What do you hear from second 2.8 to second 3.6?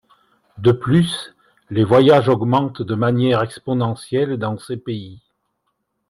de manière